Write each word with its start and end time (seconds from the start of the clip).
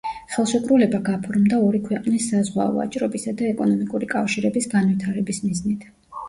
ხელშეკრულება 0.35 1.01
გაფორმდა 1.09 1.59
ორი 1.65 1.81
ქვეყნის 1.87 2.29
საზღვაო 2.31 2.71
ვაჭრობისა 2.79 3.35
და 3.43 3.47
ეკონომიკური 3.51 4.11
კავშირების 4.15 4.71
განვითარების 4.73 5.45
მიზნით. 5.47 5.87